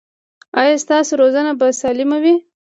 [0.59, 2.35] ایا ستاسو روزنه به سالمه وي؟